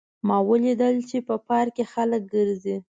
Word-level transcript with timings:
ما 0.27 0.37
ولیدل 0.49 0.95
چې 1.09 1.17
په 1.27 1.35
پارک 1.47 1.71
کې 1.77 1.85
خلک 1.93 2.21
ګرځي 2.33 2.77